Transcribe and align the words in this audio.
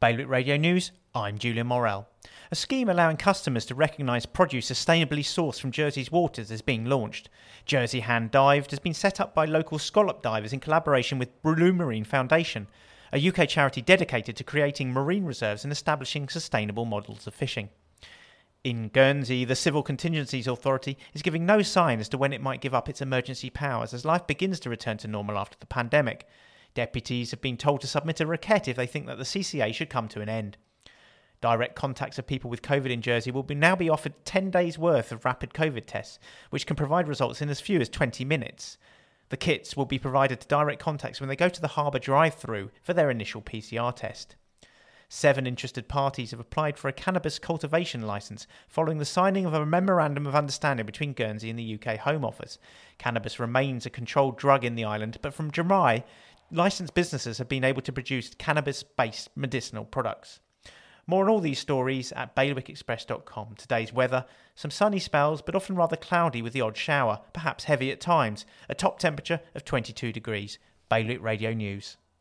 Bailiwick 0.00 0.30
Radio 0.30 0.56
News, 0.56 0.92
I'm 1.14 1.36
Julian 1.36 1.66
Morel. 1.66 2.08
A 2.50 2.54
scheme 2.54 2.88
allowing 2.88 3.18
customers 3.18 3.66
to 3.66 3.74
recognise 3.74 4.24
produce 4.24 4.70
sustainably 4.70 5.20
sourced 5.20 5.60
from 5.60 5.72
Jersey's 5.72 6.10
waters 6.10 6.50
is 6.50 6.62
being 6.62 6.86
launched. 6.86 7.28
Jersey 7.66 8.00
Hand 8.00 8.30
Dived 8.30 8.70
has 8.70 8.78
been 8.78 8.94
set 8.94 9.20
up 9.20 9.34
by 9.34 9.44
local 9.44 9.78
scallop 9.78 10.22
divers 10.22 10.54
in 10.54 10.60
collaboration 10.60 11.18
with 11.18 11.42
Blue 11.42 11.74
Marine 11.74 12.04
Foundation, 12.04 12.66
a 13.12 13.28
UK 13.28 13.46
charity 13.46 13.82
dedicated 13.82 14.36
to 14.36 14.42
creating 14.42 14.90
marine 14.90 15.26
reserves 15.26 15.64
and 15.64 15.70
establishing 15.70 16.30
sustainable 16.30 16.86
models 16.86 17.26
of 17.26 17.34
fishing. 17.34 17.68
In 18.64 18.88
Guernsey, 18.88 19.44
the 19.44 19.54
Civil 19.54 19.82
Contingencies 19.82 20.46
Authority 20.46 20.96
is 21.12 21.20
giving 21.20 21.44
no 21.44 21.60
sign 21.60 22.00
as 22.00 22.08
to 22.08 22.16
when 22.16 22.32
it 22.32 22.40
might 22.40 22.62
give 22.62 22.72
up 22.72 22.88
its 22.88 23.02
emergency 23.02 23.50
powers 23.50 23.92
as 23.92 24.06
life 24.06 24.26
begins 24.26 24.60
to 24.60 24.70
return 24.70 24.96
to 24.96 25.08
normal 25.08 25.36
after 25.36 25.58
the 25.60 25.66
pandemic. 25.66 26.26
Deputies 26.74 27.30
have 27.30 27.40
been 27.40 27.56
told 27.56 27.80
to 27.80 27.86
submit 27.86 28.20
a 28.20 28.26
requête 28.26 28.68
if 28.68 28.76
they 28.76 28.86
think 28.86 29.06
that 29.06 29.18
the 29.18 29.24
CCA 29.24 29.74
should 29.74 29.90
come 29.90 30.08
to 30.08 30.20
an 30.20 30.28
end. 30.28 30.56
Direct 31.40 31.74
contacts 31.74 32.18
of 32.18 32.26
people 32.26 32.50
with 32.50 32.62
COVID 32.62 32.90
in 32.90 33.00
Jersey 33.00 33.30
will 33.30 33.42
be 33.42 33.54
now 33.54 33.74
be 33.74 33.88
offered 33.88 34.24
10 34.24 34.50
days' 34.50 34.78
worth 34.78 35.10
of 35.10 35.24
rapid 35.24 35.54
COVID 35.54 35.84
tests, 35.86 36.18
which 36.50 36.66
can 36.66 36.76
provide 36.76 37.08
results 37.08 37.40
in 37.40 37.48
as 37.48 37.60
few 37.60 37.80
as 37.80 37.88
20 37.88 38.24
minutes. 38.24 38.76
The 39.30 39.36
kits 39.36 39.76
will 39.76 39.86
be 39.86 39.98
provided 39.98 40.40
to 40.40 40.48
direct 40.48 40.82
contacts 40.82 41.20
when 41.20 41.28
they 41.28 41.36
go 41.36 41.48
to 41.48 41.60
the 41.60 41.68
harbour 41.68 41.98
drive 41.98 42.34
through 42.34 42.70
for 42.82 42.92
their 42.92 43.10
initial 43.10 43.40
PCR 43.40 43.94
test. 43.94 44.36
Seven 45.08 45.46
interested 45.46 45.88
parties 45.88 46.30
have 46.30 46.38
applied 46.38 46.78
for 46.78 46.86
a 46.86 46.92
cannabis 46.92 47.40
cultivation 47.40 48.02
licence 48.02 48.46
following 48.68 48.98
the 48.98 49.04
signing 49.04 49.44
of 49.44 49.54
a 49.54 49.66
memorandum 49.66 50.24
of 50.24 50.36
understanding 50.36 50.86
between 50.86 51.14
Guernsey 51.14 51.50
and 51.50 51.58
the 51.58 51.74
UK 51.74 51.98
Home 51.98 52.24
Office. 52.24 52.58
Cannabis 52.98 53.40
remains 53.40 53.86
a 53.86 53.90
controlled 53.90 54.36
drug 54.36 54.64
in 54.64 54.76
the 54.76 54.84
island, 54.84 55.18
but 55.20 55.34
from 55.34 55.50
July, 55.50 56.04
licensed 56.50 56.94
businesses 56.94 57.38
have 57.38 57.48
been 57.48 57.64
able 57.64 57.82
to 57.82 57.92
produce 57.92 58.34
cannabis 58.38 58.82
based 58.82 59.28
medicinal 59.36 59.84
products. 59.84 60.40
More 61.06 61.24
on 61.24 61.30
all 61.30 61.40
these 61.40 61.58
stories 61.58 62.12
at 62.12 62.36
bailiwickexpress.com. 62.36 63.54
Today's 63.56 63.92
weather 63.92 64.26
some 64.54 64.70
sunny 64.70 64.98
spells, 64.98 65.42
but 65.42 65.54
often 65.54 65.74
rather 65.74 65.96
cloudy 65.96 66.42
with 66.42 66.52
the 66.52 66.60
odd 66.60 66.76
shower, 66.76 67.20
perhaps 67.32 67.64
heavy 67.64 67.90
at 67.90 68.00
times. 68.00 68.44
A 68.68 68.74
top 68.74 68.98
temperature 68.98 69.40
of 69.54 69.64
22 69.64 70.12
degrees. 70.12 70.58
Bailiwick 70.88 71.22
Radio 71.22 71.52
News. 71.52 71.96